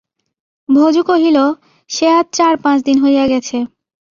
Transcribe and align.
ভজু 0.69 1.01
কহিল, 1.03 1.37
সে 1.89 2.05
আজ 2.09 2.27
চার-পাঁচ 2.33 2.77
দিন 2.85 2.97
হইয়া 3.03 3.25
গেছে। 3.27 3.57